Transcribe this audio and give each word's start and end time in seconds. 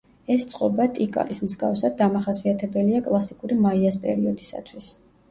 ეს 0.35 0.45
წყობა, 0.51 0.85
ტიკალის 0.99 1.41
მსგავსად, 1.47 1.93
დამახასიათებელია 1.99 3.01
კლასიკური 3.09 3.59
მაიას 3.67 3.99
პერიოდისათვის. 4.07 4.89